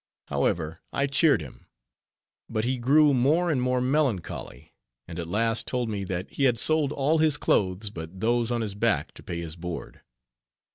[0.29, 1.67] However, I cheered him.
[2.49, 4.73] But he grew more and more melancholy,
[5.07, 8.61] and at last told me, that he had sold all his clothes but those on
[8.61, 10.01] his back to pay his board.